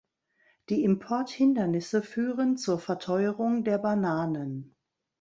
[0.69, 4.75] Die Importhindernisse führen zur Verteuerung der Bananen.